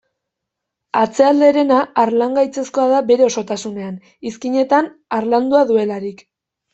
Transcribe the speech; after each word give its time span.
Atzealde 0.99 1.49
herena 1.51 1.81
harlangaitzezkoa 2.03 2.85
da 2.91 3.01
bere 3.09 3.25
osotasunean, 3.25 3.99
izkinetan 4.31 4.89
harlandua 5.19 5.63
duelarik. 5.73 6.25